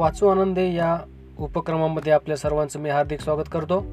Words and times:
वाचू 0.00 0.28
आनंदे 0.28 0.72
या 0.72 0.98
उपक्रमामध्ये 1.38 2.12
आपल्या 2.12 2.36
सर्वांचं 2.36 2.80
मी 2.80 2.90
हार्दिक 2.90 3.20
स्वागत 3.20 3.48
करतो. 3.52 3.84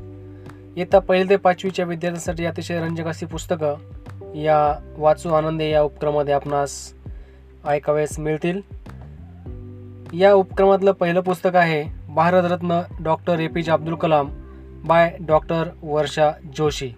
येत्या 0.77 0.99
पहिले 0.99 1.29
ते 1.29 1.35
पाचवीच्या 1.35 1.85
विद्यार्थ्यांसाठी 1.85 2.45
अतिशय 2.45 2.79
रंजक 2.79 3.05
अशी 3.05 3.25
पुस्तकं 3.25 3.75
या 4.35 4.79
वाचू 4.97 5.29
आनंदे 5.29 5.69
या 5.69 5.81
उपक्रमामध्ये 5.81 6.33
आपणास 6.33 6.93
ऐकाव्यास 7.67 8.19
मिळतील. 8.19 8.61
या 10.13 10.33
उपक्रमातलं 10.33 10.91
पहिलं 10.91 11.19
पुस्तक 11.19 11.55
आहे 11.55 11.83
Bharat Ratna 12.13 12.81
doctor 13.03 13.39
A 13.39 13.47
P 13.47 13.61
J 13.61 13.71
Abdul 13.71 13.95
Kalam 13.95 14.29
by 14.85 15.17
doctor 15.27 15.63
Varsha 15.83 16.31
Joshi. 16.57 16.91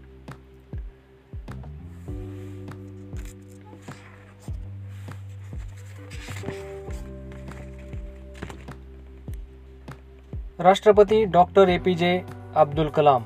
राष्ट्रपती 10.60 11.26
doctor 11.26 11.70
A 11.70 11.78
P 11.78 11.94
J 11.94 12.22
Abdul 12.56 12.88
Kalam. 12.88 13.24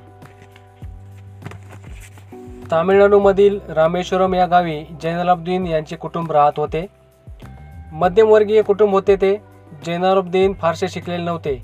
तामिळनाडूमधील 2.71 3.59
Rameswaram 3.69 4.33
या 4.33 4.45
गावी 4.45 4.85
जैनलाब्दीन 5.01 5.67
यांचे 5.67 5.95
कुटुंब 5.95 6.31
राहत 6.31 6.51
होते. 6.57 6.85
मध्यमवर्गीय 7.91 8.61
कुटुंब 8.61 8.93
होते 8.93 9.15
ते. 9.15 9.41
जैनालुब्दीन 9.85 10.53
फारसे 10.53 10.87
शिकलेले 10.87 11.23
नव्हते. 11.23 11.63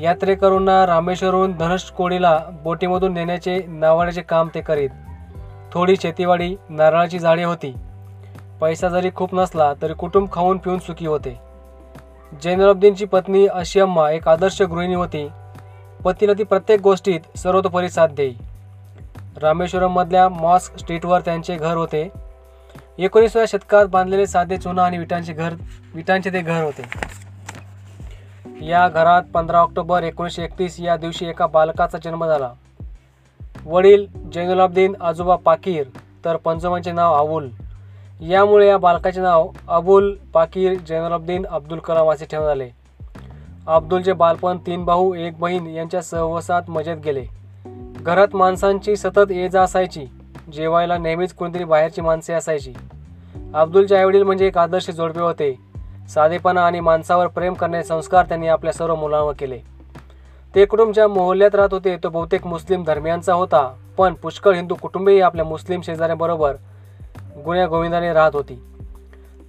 यात्रेकरूंना 0.00 0.86
रामेश्वरहून 0.86 1.52
धनुषकोडीला 1.52 2.44
बोटीमधून 2.64 3.12
नेण्याचे 3.12 3.64
नावाड्याचे 3.68 4.22
काम 4.22 4.48
ते 4.54 4.60
करीत. 4.60 4.90
थोडी 5.72 5.96
शेतीवाडी 6.02 6.56
नारळाची 6.68 7.18
झाडे 7.18 7.42
होती. 7.42 7.74
पैसा 8.60 8.88
जरी 8.88 9.10
खूप 9.14 9.34
नसला 9.34 9.72
तरी 9.82 9.94
कुटुंब 9.94 10.32
खाऊन 10.32 10.58
पिऊन 10.58 10.78
सुखी 10.78 11.06
होते. 11.06 11.45
जैनलाब्दीनची 12.42 13.04
पत्नी 13.04 13.46
अशियम्मा 13.46 14.10
एक 14.10 14.28
आदर्श 14.28 14.62
गृहिणी 14.62 14.94
होती. 14.94 15.28
पतीला 16.04 16.32
ती 16.32 16.44
प्रत्येक 16.44 16.80
गोष्टीत 16.80 17.38
सर्वतोपरी 17.38 17.88
साथ 17.88 18.08
देई. 18.08 18.34
रामेश्वरममधल्या 19.36 20.28
मॉस्क 20.28 20.76
स्ट्रीटवर 20.76 21.20
त्यांचे 21.20 21.56
घर 21.56 21.76
होते. 21.76 22.12
एकोणीसव्या 22.98 23.44
शतकात 23.48 23.86
बांधलेले 23.86 24.26
साधे 24.26 24.56
चुना 24.56 24.84
आणि 24.84 24.98
विटांचे 24.98 25.32
घर 25.32 25.54
विटांचे 25.94 26.32
ते 26.32 26.40
घर 26.40 26.62
होते. 26.62 26.82
या 28.66 28.88
घरात 28.88 29.22
पंधरा 29.34 29.58
ऑक्टोबर 29.58 30.02
एकोणीसशे 30.02 30.44
एकतीस 30.44 30.80
या 30.80 30.96
दिवशी 30.96 31.26
एका 31.26 31.46
बालकाचा 31.46 31.98
जन्म 32.04 32.26
झाला. 32.26 32.50
वडील 33.66 34.06
जैनुलाब्दीन 34.32 34.94
आजोबा 35.00 35.36
पाकीर 35.36 35.84
तर 36.24 36.36
पंजोबांचे 36.36 36.92
नाव 36.92 37.14
अबुल 37.14 37.48
यामुळे 38.20 38.68
या 38.68 38.78
बालकाचे 38.78 39.20
नाव 39.20 39.48
अबुल 39.68 40.16
पाकीर 40.34 40.78
जैनुलाब्दीन 40.86 41.46
अब्दुल 41.46 41.78
कलाम 41.78 42.10
असे 42.10 42.24
ठेवण्यात 42.24 42.52
आले. 42.52 42.68
अब्दुलचे 43.66 44.12
बालपण 44.12 44.58
तीन 44.58 44.84
भाऊ 44.84 45.14
एक 45.14 45.38
बहीण 45.38 45.66
यांच्या 45.66 46.02
सहवासात 46.02 46.62
मजेत 46.68 46.96
गेले. 47.04 47.24
घरात 48.00 48.28
माणसांची 48.34 48.96
सतत 48.96 49.30
ये 49.30 49.48
जा 49.48 49.62
असायची. 49.62 50.06
जेवायला 50.52 50.98
नेहमीच 50.98 51.34
कोणतरी 51.34 51.64
बाहेरची 51.64 52.00
माणसे 52.00 52.34
असायची. 52.34 52.72
अब्दुलचे 53.54 53.96
आईवडील 53.96 54.22
म्हणजे 54.22 54.46
एक 54.46 54.58
आदर्श 54.58 54.90
जोडपे 54.90 55.20
होते. 55.20 55.58
साधेपणा 56.08 56.66
आणि 56.66 56.80
माणसावर 56.80 57.26
प्रेम 57.26 57.54
करण्याचे 57.54 57.88
संस्कार 57.88 58.24
त्यांनी 58.24 58.48
आपल्या 58.48 58.72
सर्व 58.72 58.94
मुलांवर 58.94 59.32
केले. 59.38 59.58
ते 60.54 60.64
कुटुंब 60.64 60.92
ज्या 60.92 61.08
मोहल्ल्यात 61.08 61.54
राहत 61.54 61.68
होते 61.72 61.96
तो 61.96 62.08
बहुतेक 62.08 62.46
मुस्लिम 62.46 62.84
धर्मियांचा 62.84 63.34
होता. 63.34 63.74
पण 63.96 64.14
पुष्कळ 64.14 64.54
हिंदू 64.54 64.74
कुटुंबेही 64.74 65.20
आपल्या 65.20 65.44
मुस्लिम 65.44 65.80
शेजाऱ्याबरोबर 65.80 66.54
गुण्या 67.44 67.66
गोविंदाने 67.66 68.12
राहत 68.12 68.30
होती. 68.34 68.62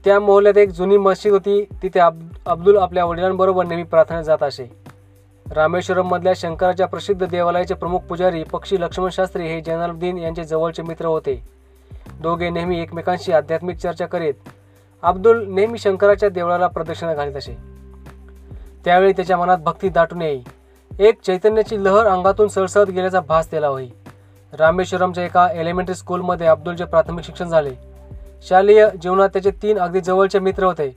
त्या 0.05 0.19
मोहल्ल्यात 0.19 0.57
एक 0.57 0.69
जुनी 0.69 0.97
मस्जिद 0.97 1.33
होती. 1.33 1.63
तिथे 1.81 1.99
अब 1.99 2.19
अब्दुल 2.45 2.77
आपल्या 2.77 3.05
वडिलांबरोबर 3.05 3.65
नेहमी 3.65 3.83
प्रार्थना 3.83 4.21
जात 4.21 4.43
असे. 4.43 4.69
रामेश्वरममधल्या 5.51 6.33
शंकराच्या 6.35 6.87
प्रसिद्ध 6.87 7.25
देवालयाचे 7.27 7.73
प्रमुख 7.73 7.99
पुजारी 7.99 8.43
पक्षी 8.43 8.81
लक्ष्मण 8.81 9.09
शास्त्री 9.09 9.47
हे 9.47 9.61
जैनालुद्दीन 9.61 10.17
यांचे 10.17 10.43
जवळचे 10.43 10.83
मित्र 10.83 11.05
होते. 11.05 11.41
दोघे 12.21 12.49
नेहमी 12.49 12.81
एकमेकांशी 12.81 13.31
आध्यात्मिक 13.31 13.77
चर्चा 13.77 14.05
करीत 14.05 14.33
अब्दुल 15.03 15.45
नेहमी 15.47 15.77
शंकराच्या 15.77 16.29
देवळाला 16.29 16.67
प्रदक्षिणा 16.67 17.13
घालीत 17.13 17.35
असे. 17.35 17.57
त्यावेळी 18.85 19.11
त्याच्या 19.11 19.37
मनात 19.37 19.57
भक्ती 19.57 19.89
दाटून 19.89 20.21
येई 20.21 20.41
एक 20.99 21.21
चैतन्याची 21.21 21.83
लहर 21.83 22.05
अंगातून 22.05 22.47
सळसळत 22.47 22.89
गेल्याचा 22.89 23.19
भास 23.19 23.51
त्याला 23.51 23.67
होई. 23.67 23.89
रामेश्वरमच्या 24.53 25.23
एका 25.23 25.47
एलिमेंटरी 25.53 25.95
स्कूलमध्ये 25.95 26.47
अब्दुलचे 26.47 26.85
प्राथमिक 26.85 27.25
शिक्षण 27.25 27.47
झाले. 27.47 27.71
शालेय 28.47 28.89
जीवनात 29.01 29.29
त्याचे 29.29 29.51
तीन 29.51 29.79
अगदी 29.79 30.01
जवळचे 30.01 30.39
मित्र 30.39 30.63
होते. 30.63 30.95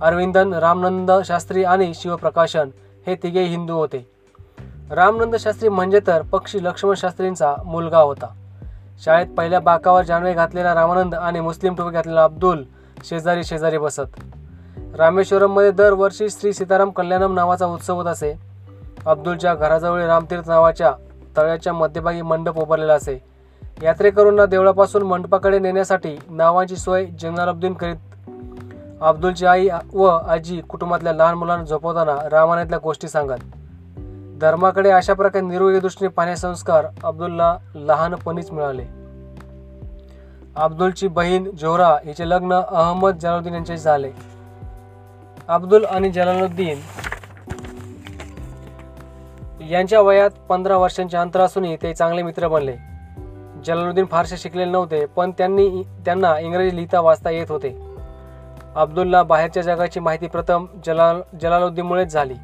अरविंदन 0.00 0.54
रामनंद 0.54 1.12
शास्त्री 1.24 1.64
आणि 1.64 1.92
शिवप्रकाशन 1.94 2.70
हे 3.06 3.14
तिघे 3.14 3.42
हिंदू 3.42 3.76
होते. 3.76 4.10
रामनंद 4.90 5.36
शास्त्री 5.36 5.68
म्हणजे 5.68 6.00
तर 6.06 6.22
पक्षी 6.22 6.64
लक्ष्मण 6.64 6.94
शास्त्रींचा 6.94 7.54
मुलगा 7.64 7.98
होता. 7.98 8.26
शाळेत 9.04 9.26
पहिल्या 9.38 9.60
बाकावर 9.60 10.02
जानवे 10.04 10.32
घातलेला 10.32 10.74
रामानंद 10.74 11.14
आणि 11.14 11.40
मुस्लिम 11.40 11.74
टोपी 11.74 11.90
घातलेला 11.90 12.24
अब्दुल 12.24 12.64
शेजारी 13.04 13.44
शेजारी 13.44 13.78
बसत. 13.78 14.20
रामेश्वरममध्ये 14.96 15.70
दरवर्षी 15.70 16.30
श्री 16.30 16.52
सीताराम 16.52 16.90
कल्याणम 16.90 17.34
नावाचा 17.34 17.66
उत्सव 17.66 17.94
होत 17.94 18.06
असे. 18.06 18.38
अब्दुलच्या 19.06 19.54
घराजवळ 19.54 20.02
रामतीर्थ 20.02 20.48
नावाच्या 20.48 20.92
तळ्याच्या 21.38 21.72
मध्यभागी 21.72 22.22
मंडप 22.22 22.58
उभारलेला 22.58 22.94
असे. 22.94 23.24
यात्रेकरूंना 23.82 24.46
देवळापासून 24.46 25.02
मंडपाकडे 25.02 25.58
नेण्यासाठी 25.58 26.18
नावांची 26.30 26.76
सोय 26.76 27.06
जैनालुद्दीन 27.06 27.74
करीत 27.74 27.96
अब्दुलची 29.00 29.46
आई 29.46 29.68
व 29.94 30.04
आजी 30.04 30.60
कुटुंबातल्या 30.60 31.12
लहान 31.12 31.34
मुलांना 31.34 31.64
झोपवताना 31.64 32.16
रामायणातल्या 32.30 32.78
गोष्टी 32.78 33.08
सांगत. 33.08 33.42
धर्माकडे 34.40 34.90
अशा 34.90 35.14
प्रकारे 35.14 35.46
निरोगी 35.46 35.80
दृष्टीने 35.80 36.08
पाहण्याचे 36.08 36.40
संस्कार 36.40 36.86
अब्दुलला 37.04 37.56
लहानपणीच 37.74 38.50
मिळाले. 38.50 38.84
अब्दुलची 40.56 41.08
बहीण 41.08 41.50
जोहरा 41.50 41.96
हिचे 42.04 42.28
लग्न 42.28 42.52
अहमद 42.52 43.18
जलालुद्दीन 43.18 43.54
यांच्याशी 43.54 43.82
झाले. 43.82 44.10
अब्दुल 45.48 45.84
आणि 45.84 46.10
जलालुद्दीन 46.10 46.78
यांच्या 49.70 50.00
वयात 50.00 50.30
पंधरा 50.48 50.76
वर्षांचे 50.76 51.16
अंतर 51.16 51.40
असूनही 51.40 51.76
ते 51.76 51.94
चांगले 51.94 52.22
मित्र 52.22 52.48
बनले. 52.48 52.76
जलालुद्दीन 53.64 54.04
फारसे 54.04 54.36
शिकलेले 54.36 54.70
नव्हते 54.70 55.06
पण 55.06 55.30
त्यांनी 55.30 55.82
त्यांना 56.04 56.38
इंग्रजी 56.38 56.76
लिहिता 56.76 57.00
वाचता 57.00 57.30
येत 57.30 57.46
होते. 57.48 57.78
अब्दुलला 58.76 59.22
बाहेरच्या 59.22 59.62
जगाची 59.62 60.00
माहिती 60.00 60.26
प्रथम 60.26 60.66
जलाल 60.86 61.20
जलालुद्दीनमुळेच 61.42 62.12
झाली. 62.12 62.34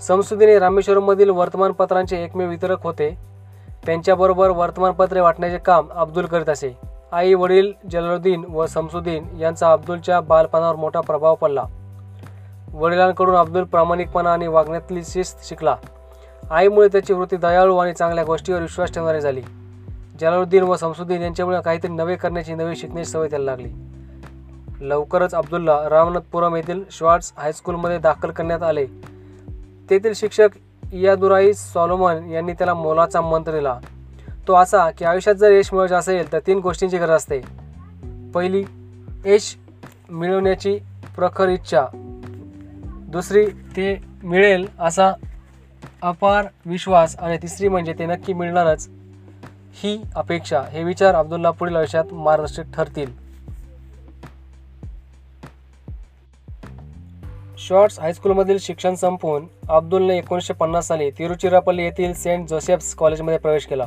समसुदीने 0.00 0.58
रामेश्वरमधील 0.58 1.30
वर्तमानपत्रांचे 1.30 2.24
एकमेव 2.24 2.48
वितरक 2.48 2.82
होते. 2.82 3.18
त्यांच्याबरोबर 3.86 4.50
वर्तमानपत्रे 4.50 5.20
वाटण्याचे 5.20 5.58
काम 5.58 5.88
अब्दुल 5.94 6.26
करीत 6.26 6.48
असे. 6.48 6.78
आई 7.12 7.34
वडील 7.34 7.72
जलालुद्दीन 7.90 8.44
व 8.48 8.66
समसुद्दीन 8.66 9.26
यांचा 9.40 9.72
अब्दुलच्या 9.72 10.20
बालपणावर 10.20 10.76
मोठा 10.76 11.00
प्रभाव 11.00 11.34
पडला. 11.34 11.64
वडिलांकडून 12.72 13.34
अब्दुल 13.34 13.64
प्रामाणिकपणा 13.64 14.32
आणि 14.32 14.46
वागण्यातली 14.46 15.02
शिस्त 15.04 15.48
शिकला. 15.48 15.76
आईमुळे 16.50 16.88
त्याची 16.88 17.12
वृत्ती 17.12 17.36
दयाळू 17.36 17.76
आणि 17.76 17.92
चांगल्या 17.92 18.24
गोष्टीवर 18.24 18.60
विश्वास 18.60 18.92
ठेवणारी 18.92 19.20
झाली. 19.20 19.42
जलालुद्दीन 20.20 20.62
व 20.62 20.76
समसुद्दीन 20.76 21.22
यांच्यामुळे 21.22 21.60
काहीतरी 21.64 21.92
नवे 21.92 22.16
करण्याची 22.16 22.54
नवी 22.54 22.76
शिकण्याची 22.76 23.10
सवय 23.10 23.28
त्याला 23.28 23.44
लागली. 23.44 23.68
लवकरच 24.80 25.34
अब्दुल्ला 25.34 25.88
रामनाथपुरम 25.90 26.56
येथील 26.56 26.84
श्वार्ट्स 26.90 27.32
हायस्कूलमध्ये 27.36 27.98
दाखल 27.98 28.30
करण्यात 28.30 28.62
आले. 28.62 28.86
तेथील 29.90 30.12
शिक्षक 30.14 30.48
इयादुराई 30.92 31.52
सॉलोमन 31.52 32.30
यांनी 32.30 32.52
त्याला 32.52 32.74
मोलाचा 32.74 33.20
मंत्र 33.20 33.52
दिला. 33.52 33.78
तो 34.48 34.54
असा 34.54 34.90
की 34.90 35.04
आयुष्यात 35.04 35.34
जर 35.34 35.52
यश 35.52 35.68
मिळवायचे 35.72 35.94
असेल 35.94 36.32
तर 36.32 36.38
तीन 36.38 36.58
गोष्टींची 36.58 36.98
गरज 36.98 37.10
असते. 37.10 37.40
पहिली 38.34 38.64
यश 39.26 39.56
मिळवण्याची 40.10 40.78
प्रखर 41.16 41.48
इच्छा. 41.48 41.86
दुसरी 43.08 43.46
ते 43.46 44.04
मिळेल 44.22 44.68
असा 44.78 45.12
अपार 46.04 46.46
विश्वास 46.66 47.16
आणि 47.18 47.36
तिसरी 47.36 47.68
म्हणजे 47.68 47.92
ते 47.92 48.06
नक्की 48.06 48.32
मिळणारच 48.32 48.88
ही 49.74 50.02
अपेक्षा 50.14 50.62
हे 50.62 50.82
विचार 50.84 51.14
अब्दुल्ला 51.14 51.50
पुढील 51.50 51.76
आयुष्यात 51.76 52.04
मार्गदर्शक 52.12 52.62
ठरतील. 52.74 53.10
शॉर्ट्स 57.58 58.00
हायस्कूलमधील 58.00 58.58
शिक्षण 58.58 58.94
संपवून 58.94 59.46
अब्दुलने 59.68 60.18
एकोणीसशे 60.18 60.52
पन्नास 60.52 60.88
साली 60.88 61.10
तिरुचिरापल्ली 61.10 61.82
येथील 61.82 62.14
सेंट 62.14 62.48
जोसेफ्स 62.48 62.94
कॉलेजमध्ये 62.94 63.38
प्रवेश 63.38 63.66
केला. 63.66 63.86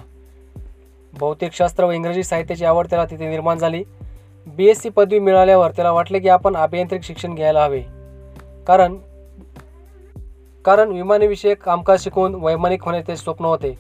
भौतिकशास्त्र 1.20 1.86
व 1.86 1.92
इंग्रजी 1.92 2.24
साहित्याची 2.24 2.66
आवड 2.66 2.88
त्याला 2.90 3.06
तिथे 3.06 3.30
निर्माण 3.30 3.58
झाली. 3.58 3.84
बी 4.48 4.66
एस 4.66 4.82
सी 4.82 4.90
पदवी 4.90 5.20
मिळाल्यावर 5.20 5.72
त्याला 5.72 5.92
वाटले 5.92 6.20
की 6.20 6.30
आपण 6.30 6.56
अभियांत्रिक 6.56 7.04
शिक्षण 7.04 7.36
घ्यायला 7.36 7.66
हवे. 7.66 7.82
कारण 8.68 8.98
कारण 10.68 10.90
विमानविषयक 10.92 11.62
कामकाज 11.64 12.04
शिकून 12.04 12.34
वैमानिक 12.36 12.84
होण्याचे 12.84 13.16
स्वप्न 13.18 13.46
होते. 13.46 13.74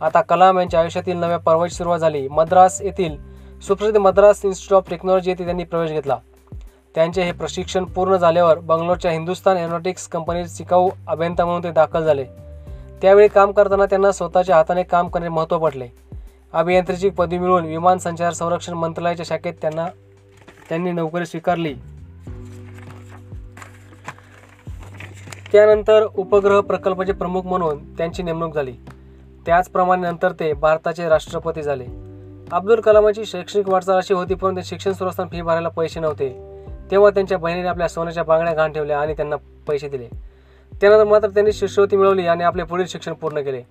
आता 0.00 0.20
कलाम 0.20 0.58
यांच्या 0.58 0.80
आयुष्यातील 0.80 1.16
नव्या 1.16 1.38
पर्वाची 1.38 1.74
सुरुवात 1.74 1.98
झाली. 1.98 2.28
मद्रास 2.28 2.80
येथील 2.82 3.16
सुप्रसिद्ध 3.60 3.98
मद्रास 3.98 4.44
इन्स्टिट्यूट 4.44 4.82
ऑफ 4.82 4.90
टेक्नॉलॉजी 4.90 5.30
येथे 5.30 5.44
त्यांनी 5.44 5.64
प्रवेश 5.64 5.90
घेतला. 5.90 6.16
त्यांचे 6.94 7.22
हे 7.22 7.32
प्रशिक्षण 7.32 7.84
पूर्ण 7.84 8.16
झाल्यावर 8.16 8.58
बंगलोरच्या 8.58 9.10
हिंदुस्तान 9.10 9.56
एरोनॉटिक्स 9.56 10.06
कंपनीत 10.08 10.46
शिकाऊ 10.48 10.90
अभियंता 11.08 11.44
म्हणून 11.44 11.62
ते 11.64 11.70
दाखल 11.70 12.04
झाले. 12.04 12.24
त्यावेळी 13.02 13.28
काम 13.28 13.50
करताना 13.52 13.86
त्यांना 13.86 14.12
स्वतःच्या 14.12 14.56
हाताने 14.56 14.82
काम 14.82 15.08
करणे 15.08 15.28
महत्त्व 15.28 15.58
पडले 15.58 15.88
अभियांत्रिकी 16.52 17.10
पदवी 17.10 17.38
मिळवून 17.38 17.64
विमान 17.64 17.98
संचार 17.98 18.32
संरक्षण 18.32 18.74
मंत्रालयाच्या 18.74 19.26
शाखेत 19.28 19.54
त्यांना 19.60 19.88
त्यांनी 20.68 20.92
नोकरी 20.92 21.26
स्वीकारली. 21.26 21.74
त्यानंतर 25.52 26.06
उपग्रह 26.16 26.60
प्रकल्पाचे 26.60 27.12
प्रमुख 27.12 27.42
म्हणून 27.42 27.96
त्यांची 27.96 28.22
नेमणूक 28.22 28.54
झाली. 28.54 28.72
त्याचप्रमाणे 29.46 30.02
नंतर 30.02 30.32
ते 30.32 30.52
भारताचे 30.52 31.08
राष्ट्रपती 31.08 31.62
झाले. 31.62 31.84
अब्दुल 32.52 32.80
कलामांची 32.80 33.24
शैक्षणिक 33.24 33.68
वाटचाल 33.68 33.96
अशी 33.96 34.14
होती 34.14 34.34
परंतु 34.34 34.60
शिक्षण 34.64 34.92
सुरू 34.92 35.10
असताना 35.10 35.36
फी 35.36 35.42
भरायला 35.42 35.68
पैसे 35.68 36.00
नव्हते. 36.00 36.28
तेव्हा 36.90 37.10
त्यांच्या 37.10 37.38
बहिणीने 37.38 37.68
आपल्या 37.68 37.88
सोन्याच्या 37.88 38.24
बांगड्या 38.24 38.54
घाण 38.54 38.72
ठेवल्या 38.72 39.00
आणि 39.00 39.12
त्यांना 39.12 39.36
पैसे 39.68 39.88
दिले. 39.88 40.08
त्यानंतर 40.80 41.04
मात्र 41.04 41.28
त्यांनी 41.28 41.52
शिष्यवृत्ती 41.52 41.96
मिळवली 41.96 42.26
आणि 42.26 42.44
आपले 42.44 42.62
पुढील 42.62 42.86
शिक्षण 42.86 43.12
पूर्ण 43.12 43.40
केले. 43.40 43.62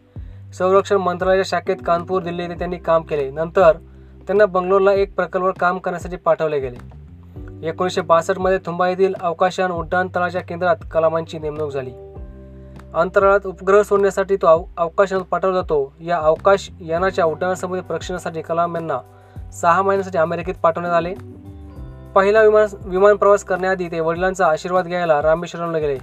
संरक्षण 0.54 0.96
मंत्रालयाच्या 0.96 1.58
शाखेत 1.58 1.76
कानपूर 1.86 2.22
दिल्ली 2.22 2.44
येथे 2.44 2.54
त्यांनी 2.54 2.78
काम 2.78 3.02
केले. 3.02 3.32
नंतर 3.32 3.72
त्यांना 4.28 4.46
बंगलोरला 4.46 4.94
एक 4.94 5.16
प्रकल्पावर 5.16 5.54
काम 5.60 5.78
करण्यासाठी 5.78 6.16
पाठवले 6.16 6.60
गेले. 6.60 7.07
एकोणीसशे 7.64 8.02
बासष्टमध्ये 8.02 8.58
थुंबा 8.58 8.90
येथील 8.90 9.14
अवकाशयान 9.20 9.72
उड्डाण 9.72 10.08
तळाच्या 10.16 10.42
केंद्रात 10.42 10.76
कलामांची 10.92 11.40
नेमणूक 11.40 11.72
झाली. 11.72 11.92
अंतराळात 12.94 13.40
उपग्रह 13.46 13.82
सोडण्यासाठी 13.82 14.36
तो 14.36 14.48
अव 14.48 14.64
अवकाशात 14.78 15.20
पाठवला 15.20 15.56
जातो. 15.56 15.94
या 16.00 16.18
अवकाश 16.18 16.70
यानाच्या 16.82 17.26
उड्डाणासंबंधी 17.26 17.82
प्रशिक्षणासाठी 17.82 18.42
कलाम 18.42 18.76
यांना 18.76 18.98
सहा 19.52 19.82
महिन्यासाठी 19.82 20.18
अमेरिकेत 20.18 20.54
पाठवण्यात 20.64 20.94
आले. 20.94 21.14
पहिला 22.16 22.42
विमान 22.42 22.66
विमान 22.86 23.16
प्रवास 23.16 23.44
करण्याआधी 23.44 23.88
ते 23.88 24.00
वडिलांचा 24.00 24.48
आशीर्वाद 24.48 24.88
घ्यायला 24.88 25.22
रामेश्वरमला 25.22 25.78
गेले. 25.78 25.98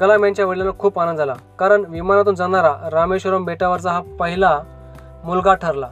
कलाम 0.00 0.24
यांच्या 0.24 0.46
वडिलांना 0.46 0.78
खूप 0.78 0.98
आनंद 0.98 1.18
झाला. 1.18 1.34
कारण 1.58 1.84
विमानातून 1.88 2.34
जाणारा 2.34 2.90
रामेश्वरम 2.92 3.44
बेटावरचा 3.44 3.90
हा 3.90 4.00
पहिला 4.20 4.60
मुलगा 5.24 5.54
ठरला. 5.54 5.88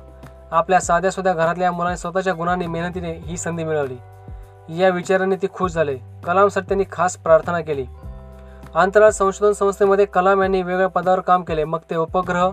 आपल्या 0.50 0.80
साध्या 0.80 1.10
सुध्या 1.10 1.32
घरातल्या 1.32 1.72
मुलांनी 1.72 1.96
स्वतःच्या 1.96 2.32
गुणांनी 2.32 2.66
मेहनतीने 2.66 3.12
ही 3.12 3.36
संधी 3.36 3.64
मिळवली. 3.64 3.96
या 4.68 4.88
विचाराने 4.88 5.36
ते 5.36 5.46
खुश 5.52 5.72
झाले. 5.72 5.96
कलामसाठी 5.96 6.66
त्यांनी 6.68 6.84
खास 6.92 7.16
प्रार्थना 7.16 7.60
केली. 7.60 7.84
अंतराळ 8.74 9.10
संशोधन 9.10 9.52
संस्थेमध्ये 9.52 10.04
कलाम 10.04 10.42
यांनी 10.42 10.58
वेगवेगळ्या 10.58 10.88
पदावर 10.88 11.20
काम 11.20 11.42
केले. 11.42 11.64
मग 11.64 11.78
ते 11.90 11.96
उपग्रह 11.96 12.50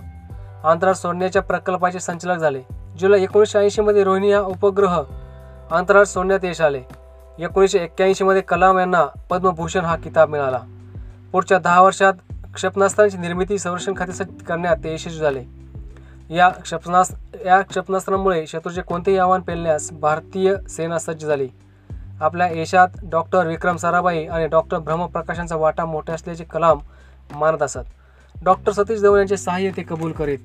अंतराळ 0.63 0.94
सोडण्याच्या 0.94 1.42
प्रकल्पाचे 1.42 2.00
संचालक 2.00 2.40
झाले. 2.40 2.62
जुलै 3.00 3.22
एकोणीसशे 3.22 3.60
ऐंशीमध्ये 3.60 4.04
रोहिणी 4.04 4.31
हा 4.31 4.40
उपग्रह 4.40 5.04
अंतराळ 5.72 6.04
सोडण्यात 6.04 6.40
यश 6.44 6.62
आले. 6.62 6.81
एकोणीसशे 7.40 7.80
एक्क्याऐंशीमध्ये 7.80 8.42
कलाम 8.42 8.80
यांना 8.80 9.06
पद्मभूषण 9.06 9.86
हा 9.86 9.96
किताब 9.96 10.30
मिळाला. 10.30 10.60
पुढच्या 11.31 11.60
दहा 11.60 11.81
वर्षात 11.81 12.14
क्षेपणास्त्रांची 12.54 13.18
निर्मिती 13.18 13.57
संरक्षण 13.57 13.94
खात्यासाठी 13.98 14.46
करण्यात 14.46 14.78
ते 14.84 14.94
यशस्वी 14.94 15.19
झाले. 15.19 15.44
या 16.30 16.50
क्षेपणास्त्र 16.50 17.46
या 17.46 17.62
क्षेपणास्त्रांमुळे 17.62 18.48
शत्रूचे 18.48 18.81
कोणतेही 18.81 19.18
आव्हान 19.18 19.42
पेलण्यास 19.42 19.92
भारतीय 19.92 20.56
सेना 20.69 21.00
सज्ज 21.00 21.25
झाली. 21.25 21.48
आपल्या 22.21 22.47
यशात 22.47 22.88
डॉक्टर 23.03 23.47
विक्रम 23.47 23.75
साराभाई 23.75 24.25
आणि 24.25 24.47
डॉक्टर 24.47 24.79
ब्रह्मप्रकाशांचा 24.79 25.56
वाटा 25.56 25.85
मोठा 25.85 26.13
असल्याचे 26.13 26.44
कलाम 26.44 26.79
मानत 27.35 27.62
असत. 27.62 27.79
डॉक्टर 28.44 28.71
सतीश 28.71 29.01
धवन 29.01 29.18
यांचे 29.18 29.38
सहाय्य 29.38 29.71
ते 29.77 29.81
कबूल 29.81 30.12
करीत. 30.12 30.38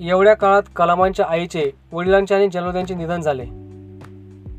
एवढ्या 0.00 0.34
काळात 0.34 0.62
कलामांच्या 0.76 1.26
आईचे 1.28 1.70
वडिलांचे 1.92 2.34
आणि 2.34 2.48
जलोद्यांचे 2.48 2.94
निधन 2.94 3.20
झाले. 3.20 3.44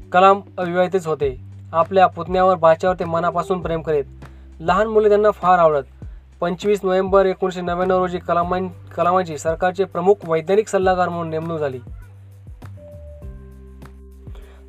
कलाम 0.09 0.41
अविवाहितच 0.57 1.07
होते. 1.07 1.41
आपल्या 1.73 2.07
पुतण्यावर 2.07 2.55
बाच्यावर 2.55 2.95
ते 2.99 3.05
मनापासून 3.05 3.61
प्रेम 3.61 3.81
करीत. 3.81 4.03
लहान 4.59 4.87
मुले 4.87 5.09
त्यांना 5.09 5.31
फार 5.31 5.59
आवडत. 5.59 5.83
पंचवीस 6.41 6.79
नोव्हेंबर 6.83 7.25
एकोणीसशे 7.25 7.61
नव्याण्णव 7.61 7.97
रोजी 7.97 8.17
कलामां 8.17 8.67
कलामांची 8.67 9.37
सरकारचे 9.37 9.83
प्रमुख 9.83 10.15
वैज्ञानिक 10.23 10.67
सल्लागार 10.67 11.09
म्हणून 11.09 11.29
नेमणूक 11.29 11.59
झाली. 11.59 11.79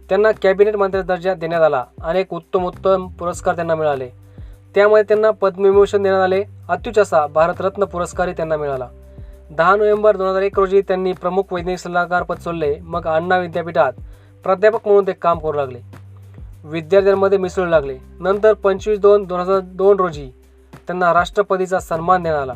त्यांना 0.09 0.31
कॅबिनेट 0.43 0.77
मंत्री 0.77 1.03
दर्जा 1.03 1.35
देण्यात 1.35 1.63
आला. 1.63 1.85
अनेक 2.03 2.35
उत्तमोत्तम 2.35 3.07
पुरस्कार 3.07 3.55
त्यांना 3.55 3.75
मिळाले. 3.75 4.09
त्यामध्ये 4.75 5.03
त्यांना 5.03 5.31
पद्मविभूषण 5.31 6.03
देण्यात 6.03 6.23
आले. 6.23 6.45
अत्युचासा 6.69 7.17
असा 7.17 7.27
भारतरत्न 7.27 7.85
पुरस्कारही 7.85 8.35
त्यांना 8.37 8.57
मिळाला. 8.57 8.89
दहा 9.51 9.77
नोव्हेंबर 9.77 10.17
दोन 10.17 10.29
हजार 10.29 10.43
एक 10.43 10.59
रोजी 10.59 10.81
त्यांनी 10.81 11.13
प्रमुख 11.13 11.43
वैज्ञानिक 11.53 11.79
सल्लागार 11.79 12.23
पद 12.23 12.39
सोडले. 12.39 12.79
मग 12.81 13.07
अण्णा 13.07 13.39
विद्यापीठात 13.39 13.93
प्राध्यापक 14.45 14.87
म्हणून 14.87 15.07
ते 15.07 15.13
काम 15.13 15.39
करू 15.39 15.53
लागले. 15.53 15.79
विद्यार्थ्यांमध्ये 16.65 17.39
मिसळू 17.39 17.65
लागले. 17.65 17.99
नंतर 18.21 18.53
पंचवीस 18.53 18.99
दोन 18.99 19.25
दोन 19.25 19.41
हजार 19.41 19.61
दोन 19.61 19.97
रोजी 19.99 20.31
त्यांना 20.75 21.15
राष्ट्रपतीचा 21.15 21.81
सन्मान 21.81 22.23
देण्यात 22.23 22.43
आला. 22.43 22.55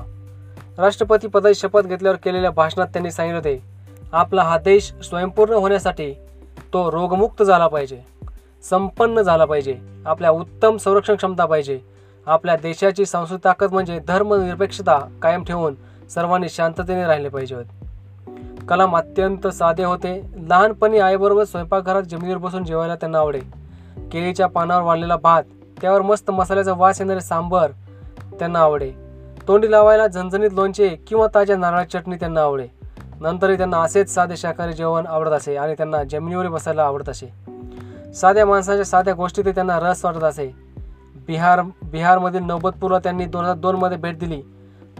राष्ट्रपती 0.79 1.27
पदाची 1.27 1.55
शपथ 1.55 1.81
घेतल्यावर 1.81 2.19
केलेल्या 2.25 2.51
भाषणात 2.51 2.87
त्यांनी 2.87 3.11
सांगितले 3.11 3.39
होते 3.39 3.63
आपला 4.13 4.43
हा 4.43 4.59
देश 4.59 4.93
स्वयंपूर्ण 5.05 5.53
होण्यासाठी 5.53 6.15
तो 6.73 6.91
रोगमुक्त 6.93 7.43
झाला 7.43 7.67
पाहिजे. 7.67 8.01
संपन्न 8.63 9.21
झाला 9.21 9.45
पाहिजे. 9.45 9.79
आपल्या 10.07 10.31
उत्तम 10.31 10.77
संरक्षण 10.77 11.15
क्षमता 11.15 11.45
पाहिजे. 11.47 11.81
आपल्या 12.27 12.57
देशाची 12.57 13.07
सांस्कृतिक 13.07 13.45
ताकद 13.45 13.73
म्हणजे 13.73 13.99
धर्मनिरपेक्षता 13.99 15.19
कायम 15.23 15.45
ठेवून 15.45 15.75
सर्वांनी 16.11 16.49
शांततेने 16.49 17.05
राहिले 17.05 17.29
पाहिजेत. 17.29 17.65
कलाम 18.69 18.97
अत्यंत 18.97 19.47
साधे 19.47 19.85
होते. 19.85 20.23
लहानपणी 20.49 20.99
आईबरोबर 20.99 21.45
स्वयंपाकघरात 21.45 22.03
जमिनीवर 22.03 22.39
बसून 22.39 22.65
जेवायला 22.65 22.95
त्यांना 22.95 23.19
आवडे. 23.19 23.41
केळीच्या 24.13 24.47
पानावर 24.47 24.83
वाढलेला 24.83 25.17
भात 25.17 25.43
त्यावर 25.81 26.03
मस्त 26.03 26.31
मसाल्याचा 26.31 26.73
वास 26.77 27.01
येणारे 27.01 27.21
सांबर 27.21 27.71
त्यांना 28.39 28.59
आवडे. 28.59 28.93
तोंडी 29.49 29.71
लावायला 29.71 30.07
झणझणीत 30.07 30.51
लोणचे 30.53 30.89
किंवा 30.89 31.27
ताज्या 31.35 31.57
नारळाची 31.57 31.99
चटणी 31.99 32.17
त्यांना 32.17 32.41
आवडे. 32.41 32.78
नंतरही 33.21 33.57
त्यांना 33.57 33.79
असेच 33.79 34.15
साधे 34.15 34.37
शाकाहारी 34.37 34.75
जेवण 34.75 35.07
आवडत 35.07 35.31
असे 35.31 35.57
आणि 35.57 35.75
त्यांना 35.75 36.05
जमिनीवर 36.05 36.49
बसायला 36.49 36.83
आवडत 36.83 37.09
असे. 37.09 37.33
साध्या 38.13 38.47
माणसाच्या 38.47 38.85
साध्या 38.85 39.15
गोष्टीत 39.15 39.45
त्यांना 39.45 39.79
रस 39.81 40.05
वाटत 40.05 40.25
असे. 40.25 40.55
बिहार 41.27 41.61
बिहारमधील 41.83 42.43
नौबतपूरला 42.43 42.99
त्यांनी 42.99 43.25
दोन 43.25 43.45
हजार 43.45 43.57
दोनमध्ये 43.57 43.99
भेट 43.99 44.19
दिली. 44.19 44.43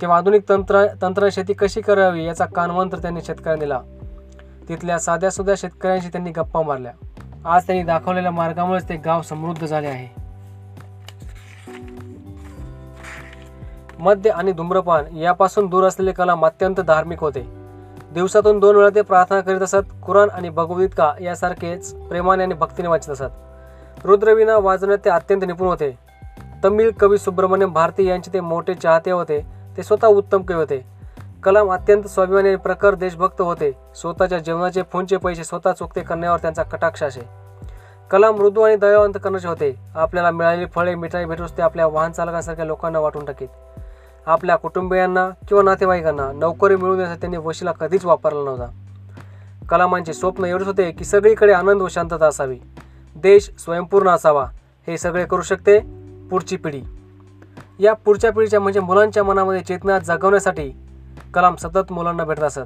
तेव्हा 0.01 0.17
आधुनिक 0.17 0.49
तंत्र 0.49 0.87
तंत्र 1.03 1.29
शेती 1.33 1.53
कशी 1.53 1.81
करावी 1.81 2.25
याचा 2.25 2.45
कानमंत्र 2.45 2.99
त्यांनी 2.99 3.21
शेतकऱ्यांना 3.23 3.65
दिला. 3.65 3.81
तिथल्या 4.69 4.99
साध्या 4.99 5.31
सुध्या 5.31 5.55
शेतकऱ्यांशी 5.59 6.09
त्यांनी 6.09 6.31
गप्पा 6.31 6.63
मारल्या. 6.63 6.93
आज 7.45 7.67
त्यांनी 7.67 7.85
दाखवलेल्या 7.85 8.31
मार्गामुळेच 8.31 8.89
ते 8.89 8.97
गाव 8.97 9.23
समृद्ध 9.23 9.67
झाले 9.67 9.87
आहे. 9.87 10.09
मद्य 13.99 14.31
आणि 14.31 14.53
धूम्रपान 14.53 15.17
यापासून 15.17 15.67
दूर 15.67 15.85
असलेले 15.85 16.13
कलाम 16.13 16.47
अत्यंत 16.47 16.81
धार्मिक 16.81 17.21
होते. 17.21 17.58
दिवसातून 18.15 18.59
दोन 18.59 18.77
वेळा 18.77 18.89
ते 18.95 19.03
प्रार्थना 19.03 19.41
करीत 19.41 19.61
असत. 19.61 19.91
कुराण 20.07 20.31
आणि 20.31 20.49
भगवद्गीता 20.49 21.15
यासारखेच 21.21 21.95
प्रेमाने 21.95 22.43
आणि 22.43 22.55
भक्तीने 22.55 22.89
वाचत 22.89 23.11
असत. 23.11 24.05
रुद्रवीणा 24.05 24.57
वाजवण्यात 24.57 24.99
ते 25.05 25.11
अत्यंत 25.11 25.45
निपुण 25.45 25.69
होते. 25.69 25.99
तमिळ 26.65 26.91
कवी 27.01 27.19
सुब्रमण्यम 27.19 27.73
भारती 27.73 28.07
यांचे 28.07 28.33
ते 28.33 28.41
मोठे 28.41 28.75
चाहते 28.75 29.11
होते. 29.11 29.47
ते 29.77 29.83
स्वतः 29.83 30.07
उत्तम 30.07 30.43
कवी 30.43 30.57
होते. 30.57 30.87
कलाम 31.43 31.73
अत्यंत 31.73 32.03
स्वाभिमानी 32.07 32.49
आणि 32.49 32.57
प्रखर 32.57 32.95
देशभक्त 32.95 33.41
होते. 33.41 33.73
स्वतःच्या 33.95 34.39
जेवणाचे 34.39 34.83
फोनचे 34.83 35.17
पैसे 35.17 35.45
स्वतः 35.45 35.73
चुकते 35.73 36.01
करण्यावर 36.01 36.39
त्यांचा 36.39 36.63
कटाक्ष 36.63 37.03
असे. 37.03 37.21
कलाम 38.11 38.37
मृदू 38.37 38.61
आणि 38.61 38.77
दयावंत 38.77 39.15
करण्याचे 39.25 39.49
होते. 39.49 39.81
आपल्याला 39.95 40.31
मिळालेली 40.31 40.67
फळे 40.67 40.95
मिठाई 40.95 41.25
भेटूस 41.25 41.57
ते 41.57 41.63
आपल्या 41.63 41.87
वाहन 41.87 42.13
चालकांसारख्या 42.13 42.65
लोकांना 42.65 42.99
वाटून 42.99 43.25
टाकीत. 43.25 43.49
आपल्या 44.27 44.57
कुटुंबियांना 44.57 45.31
किंवा 45.49 45.63
नातेवाईकांना 45.63 46.33
नोकरी 46.33 46.77
मिळवून 46.77 47.05
त्यांनी 47.05 47.37
वशीला 47.37 47.73
कधीच 47.73 48.05
वापरला 48.05 48.45
नव्हता. 48.45 48.67
कलामांचे 49.69 50.13
स्वप्न 50.13 50.45
एवढेच 50.45 50.67
होते 50.67 50.91
की 50.91 51.05
सगळीकडे 51.05 51.53
आनंद 51.53 51.83
व 51.83 51.89
शांतता 51.89 52.27
असावी. 52.27 52.59
देश 53.17 53.51
स्वयंपूर्ण 53.59 54.09
असावा 54.09 54.45
हे 54.87 54.99
सगळे 54.99 55.25
करू 55.25 55.43
शकते 55.43 55.79
पुढची 56.31 56.57
पिढी. 56.57 56.83
या 57.79 57.93
पुढच्या 57.93 58.33
पिढीच्या 58.33 58.61
म्हणजे 58.61 58.81
मुलांच्या 58.81 59.25
मनामध्ये 59.25 59.61
चेतना 59.61 59.99
जगवण्यासाठी 59.99 60.73
कलाम 61.35 61.57
सतत 61.57 61.93
मुलांना 61.93 62.25
भेटत 62.25 62.43
असत. 62.43 62.61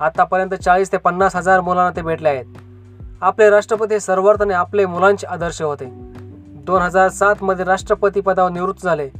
आतापर्यंत 0.00 0.54
चाळीस 0.54 0.92
ते 0.92 0.96
पन्नास 0.96 1.36
हजार 1.36 1.60
मुलांना 1.60 1.96
ते 1.96 2.02
भेटले 2.02 2.28
आहेत. 2.28 2.44
आपले 3.20 3.50
राष्ट्रपती 3.50 3.94
हे 3.94 4.00
सर्वार्थाने 4.00 4.54
आपले 4.54 4.86
मुलांचे 4.86 5.26
आदर्श 5.26 5.62
होते. 5.62 5.84
दोन 6.64 6.82
हजार 6.82 7.08
सातमध्ये 7.08 7.64
राष्ट्रपती 7.64 8.20
पदावर 8.20 8.50
निवृत्त 8.50 8.84
झाले. 8.84 9.10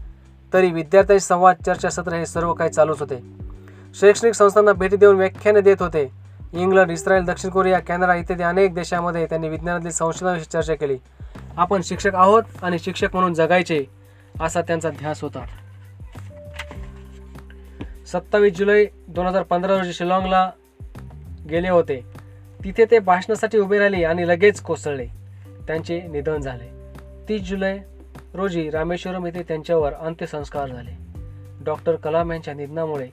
तरी 0.52 0.72
विद्यार्थ्यांशी 0.72 1.26
संवाद 1.26 1.56
चर्चासत्र 1.66 2.12
हे 2.12 2.26
सर्व 2.26 2.52
काही 2.52 2.70
चालूच 2.70 3.00
होते. 3.00 3.22
शैक्षणिक 3.94 4.34
संस्थांना 4.34 4.72
भेटी 4.72 4.96
देऊन 4.96 5.16
व्याख्याने 5.16 5.60
देत 5.60 5.76
होते. 5.80 6.10
इंग्लंड 6.52 6.90
इस्रायल 6.90 7.24
दक्षिण 7.24 7.50
कोरिया 7.50 7.78
कॅनडा 7.78 8.14
इत्यादी 8.14 8.42
अनेक 8.42 8.74
देशामध्ये 8.74 9.26
त्यांनी 9.26 9.48
विज्ञानातील 9.48 9.90
संशोधनाविषयी 9.90 10.50
चर्चा 10.52 10.74
केली. 10.74 10.96
आपण 11.56 11.80
शिक्षक 11.84 12.14
आहोत 12.14 12.42
आणि 12.62 12.78
शिक्षक 12.78 13.08
म्हणून 13.12 13.34
जगायचे 13.34 13.84
असा 14.40 14.62
त्यांचा 14.62 14.90
ध्यास 14.90 15.22
होता. 15.22 15.46
सत्तावीस 18.06 18.56
जुलै 18.56 18.86
दोन 19.08 19.26
हजार 19.26 19.42
पंधरा 19.42 19.78
रोजी 19.78 19.92
शिलाँगला 19.92 20.50
गेले 21.50 21.68
होते. 21.68 22.04
तिथे 22.64 22.84
ते 22.84 22.98
भाषणासाठी 22.98 23.58
उभे 23.58 23.78
राहिले 23.78 24.04
आणि 24.04 24.28
लगेच 24.28 24.60
कोसळले. 24.60 25.06
त्यांचे 25.66 26.02
निधन 26.02 26.40
झाले. 26.40 26.70
तीस 27.28 27.42
जुलै 27.42 27.78
रोजी 28.36 28.70
रामेश्वरम 28.70 29.26
येथे 29.26 29.42
त्यांच्यावर 29.42 29.92
अंत्यसंस्कार 29.92 30.68
झाले. 30.68 30.90
डॉक्टर 31.64 31.96
कलाम 31.96 32.32
यांच्या 32.32 32.54
निधनामुळे 32.54 33.08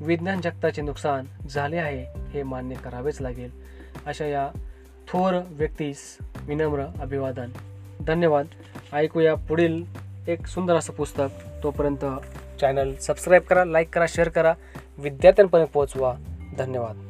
विज्ञान 0.00 0.40
जगताचे 0.40 0.82
नुकसान 0.82 1.24
झाले 1.50 1.76
आहे 1.76 2.20
हे 2.30 2.42
मान्य 2.42 2.74
करावेच 2.74 3.20
लागेल. 3.20 3.50
अशा 4.06 4.26
या 4.26 4.48
थोर 5.08 5.34
व्यक्तीस 5.48 6.18
विनम्र 6.42 6.80
अभिवादन. 7.00 7.50
धन्यवाद. 8.06 8.46
ऐकूया 8.92 9.34
पुढील 9.34 9.84
एक 10.28 10.46
सुंदर 10.46 10.74
असं 10.74 10.92
पुस्तक. 10.92 11.28
तोपर्यंत 11.62 12.04
चॅनल 12.60 12.94
सबस्क्राईब 12.94 13.42
करा 13.42 13.64
लाईक 13.64 13.94
करा 13.94 14.04
शेअर 14.08 14.28
करा. 14.28 14.54
विद्यार्थ्यांपर्यंत 14.98 15.68
पोहोचवा. 15.68 16.14
धन्यवाद. 16.58 17.05